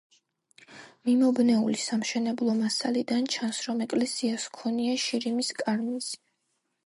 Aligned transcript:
მიმობნეული 1.09 1.75
სამშენებლო 1.81 2.55
მასალიდან 2.61 3.29
ჩანს, 3.35 3.59
რომ 3.67 3.83
ეკლესიას 3.87 4.49
ჰქონია 4.53 4.97
შირიმის 5.05 5.55
კარნიზი. 5.63 6.19